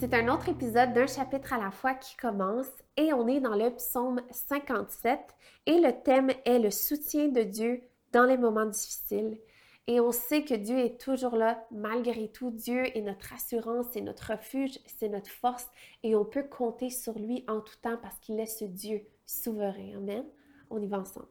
C'est 0.00 0.14
un 0.14 0.28
autre 0.28 0.48
épisode 0.48 0.94
d'un 0.94 1.06
chapitre 1.06 1.52
à 1.52 1.58
la 1.58 1.70
fois 1.70 1.92
qui 1.92 2.16
commence 2.16 2.70
et 2.96 3.12
on 3.12 3.28
est 3.28 3.40
dans 3.40 3.54
le 3.54 3.68
psaume 3.74 4.22
57 4.30 5.20
et 5.66 5.78
le 5.78 5.92
thème 6.02 6.30
est 6.46 6.58
le 6.58 6.70
soutien 6.70 7.28
de 7.28 7.42
Dieu 7.42 7.82
dans 8.10 8.24
les 8.24 8.38
moments 8.38 8.64
difficiles. 8.64 9.38
Et 9.86 10.00
on 10.00 10.10
sait 10.10 10.42
que 10.42 10.54
Dieu 10.54 10.78
est 10.78 10.98
toujours 10.98 11.36
là 11.36 11.66
malgré 11.70 12.32
tout. 12.32 12.50
Dieu 12.50 12.96
est 12.96 13.02
notre 13.02 13.34
assurance, 13.34 13.88
c'est 13.92 14.00
notre 14.00 14.32
refuge, 14.32 14.78
c'est 14.86 15.10
notre 15.10 15.30
force 15.30 15.68
et 16.02 16.16
on 16.16 16.24
peut 16.24 16.44
compter 16.44 16.88
sur 16.88 17.18
lui 17.18 17.44
en 17.46 17.60
tout 17.60 17.76
temps 17.82 17.98
parce 18.00 18.18
qu'il 18.20 18.40
est 18.40 18.46
ce 18.46 18.64
Dieu 18.64 19.02
souverain. 19.26 19.98
Amen. 19.98 20.24
On 20.70 20.80
y 20.80 20.88
va 20.88 21.00
ensemble. 21.00 21.28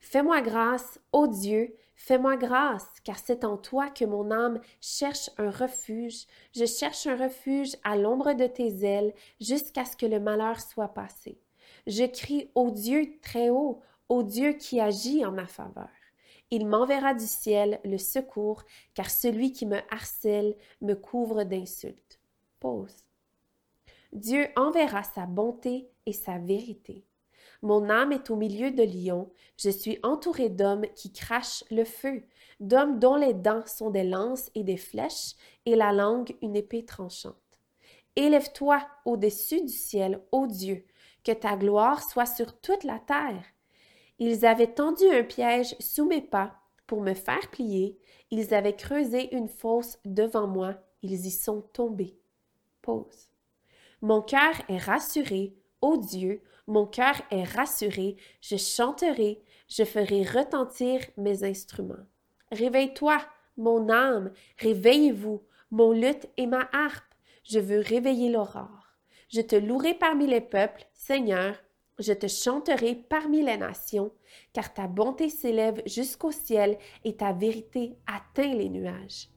Fais-moi 0.00 0.40
grâce, 0.40 1.00
ô 1.12 1.26
Dieu, 1.26 1.76
fais-moi 1.94 2.36
grâce, 2.36 2.88
car 3.04 3.18
c'est 3.18 3.44
en 3.44 3.56
toi 3.56 3.90
que 3.90 4.04
mon 4.04 4.30
âme 4.30 4.60
cherche 4.80 5.30
un 5.38 5.50
refuge. 5.50 6.26
Je 6.54 6.64
cherche 6.64 7.06
un 7.06 7.16
refuge 7.16 7.76
à 7.84 7.96
l'ombre 7.96 8.32
de 8.34 8.46
tes 8.46 8.84
ailes 8.84 9.14
jusqu'à 9.40 9.84
ce 9.84 9.96
que 9.96 10.06
le 10.06 10.20
malheur 10.20 10.60
soit 10.60 10.94
passé. 10.94 11.40
Je 11.86 12.04
crie 12.04 12.50
au 12.54 12.70
Dieu 12.70 13.18
très 13.22 13.50
haut, 13.50 13.80
au 14.08 14.22
Dieu 14.22 14.52
qui 14.52 14.80
agit 14.80 15.24
en 15.24 15.32
ma 15.32 15.46
faveur. 15.46 15.88
Il 16.50 16.66
m'enverra 16.66 17.14
du 17.14 17.26
ciel 17.26 17.80
le 17.84 17.98
secours, 17.98 18.62
car 18.94 19.10
celui 19.10 19.52
qui 19.52 19.66
me 19.66 19.78
harcèle 19.90 20.56
me 20.80 20.94
couvre 20.94 21.42
d'insultes. 21.42 22.20
Pause. 22.60 23.06
Dieu 24.12 24.46
enverra 24.54 25.02
sa 25.02 25.26
bonté 25.26 25.90
et 26.06 26.12
sa 26.12 26.38
vérité. 26.38 27.04
Mon 27.62 27.88
âme 27.90 28.12
est 28.12 28.30
au 28.30 28.36
milieu 28.36 28.70
de 28.70 28.82
lions. 28.82 29.30
Je 29.56 29.70
suis 29.70 29.98
entouré 30.02 30.48
d'hommes 30.48 30.86
qui 30.94 31.12
crachent 31.12 31.64
le 31.70 31.84
feu, 31.84 32.22
d'hommes 32.60 32.98
dont 32.98 33.16
les 33.16 33.34
dents 33.34 33.64
sont 33.66 33.90
des 33.90 34.04
lances 34.04 34.50
et 34.54 34.62
des 34.62 34.76
flèches, 34.76 35.34
et 35.64 35.76
la 35.76 35.92
langue 35.92 36.36
une 36.42 36.56
épée 36.56 36.84
tranchante. 36.84 37.34
Élève-toi 38.16 38.80
au-dessus 39.04 39.62
du 39.62 39.72
ciel, 39.72 40.20
ô 40.32 40.46
Dieu, 40.46 40.86
que 41.24 41.32
ta 41.32 41.56
gloire 41.56 42.02
soit 42.02 42.26
sur 42.26 42.58
toute 42.60 42.84
la 42.84 42.98
terre. 42.98 43.44
Ils 44.18 44.46
avaient 44.46 44.72
tendu 44.72 45.04
un 45.10 45.24
piège 45.24 45.76
sous 45.80 46.06
mes 46.06 46.22
pas 46.22 46.54
pour 46.86 47.02
me 47.02 47.14
faire 47.14 47.50
plier. 47.50 47.98
Ils 48.30 48.54
avaient 48.54 48.76
creusé 48.76 49.34
une 49.34 49.48
fosse 49.48 49.98
devant 50.04 50.46
moi. 50.46 50.74
Ils 51.02 51.26
y 51.26 51.30
sont 51.30 51.60
tombés. 51.72 52.18
Pause. 52.80 53.28
Mon 54.00 54.22
cœur 54.22 54.54
est 54.68 54.78
rassuré, 54.78 55.56
ô 55.86 55.96
Dieu, 55.96 56.42
mon 56.66 56.84
cœur 56.84 57.14
est 57.30 57.44
rassuré, 57.44 58.16
je 58.40 58.56
chanterai, 58.56 59.40
je 59.68 59.84
ferai 59.84 60.24
retentir 60.24 61.00
mes 61.16 61.44
instruments. 61.44 62.06
Réveille-toi, 62.50 63.18
mon 63.56 63.88
âme, 63.88 64.32
réveillez-vous, 64.58 65.42
mon 65.70 65.92
luth 65.92 66.28
et 66.36 66.46
ma 66.46 66.68
harpe. 66.72 67.04
Je 67.44 67.60
veux 67.60 67.78
réveiller 67.78 68.30
l'aurore. 68.30 68.96
Je 69.28 69.40
te 69.40 69.54
louerai 69.54 69.94
parmi 69.94 70.26
les 70.26 70.40
peuples, 70.40 70.84
Seigneur, 70.92 71.54
je 72.00 72.12
te 72.12 72.26
chanterai 72.26 72.96
parmi 72.96 73.42
les 73.42 73.56
nations, 73.56 74.10
car 74.52 74.74
ta 74.74 74.88
bonté 74.88 75.28
s'élève 75.28 75.82
jusqu'au 75.86 76.32
ciel 76.32 76.78
et 77.04 77.16
ta 77.16 77.32
vérité 77.32 77.96
atteint 78.08 78.54
les 78.54 78.68
nuages. 78.68 79.28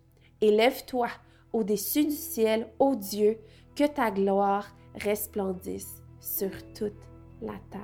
Élève-toi 0.41 1.09
au-dessus 1.53 2.05
du 2.05 2.15
ciel, 2.15 2.73
ô 2.79 2.95
Dieu, 2.95 3.37
que 3.75 3.85
ta 3.85 4.09
gloire 4.09 4.75
resplendisse 4.95 6.03
sur 6.19 6.51
toute 6.73 6.93
la 7.41 7.57
terre. 7.71 7.81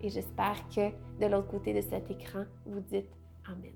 Et 0.00 0.08
j'espère 0.08 0.56
que 0.68 0.90
de 1.20 1.26
l'autre 1.26 1.48
côté 1.48 1.74
de 1.74 1.80
cet 1.80 2.10
écran, 2.10 2.44
vous 2.66 2.80
dites 2.80 3.10
Amen. 3.44 3.74